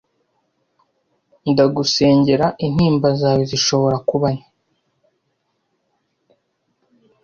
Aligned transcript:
Ndagusengera 1.51 2.47
intimba 2.65 3.09
zawe 3.21 3.43
zishobora 3.51 3.97
kuba 4.09 4.27
nke 4.35 4.47